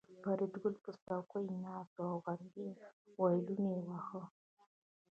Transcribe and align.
فریدګل 0.21 0.75
په 0.83 0.91
څوکۍ 1.05 1.45
ناست 1.63 1.95
و 1.97 2.01
او 2.11 2.17
غمګین 2.25 2.71
وایلون 3.19 3.63
یې 3.73 3.77
واهه 3.85 4.21